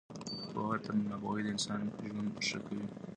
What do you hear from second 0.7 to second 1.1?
تر